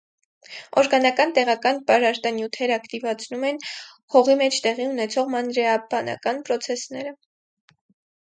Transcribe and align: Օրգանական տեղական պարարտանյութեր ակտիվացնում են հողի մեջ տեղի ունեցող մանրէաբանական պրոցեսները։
Օրգանական 0.81 1.33
տեղական 1.37 1.81
պարարտանյութեր 1.91 2.73
ակտիվացնում 2.77 3.45
են 3.51 3.61
հողի 4.15 4.37
մեջ 4.41 4.59
տեղի 4.65 4.89
ունեցող 4.95 5.31
մանրէաբանական 5.37 6.43
պրոցեսները։ 6.51 7.15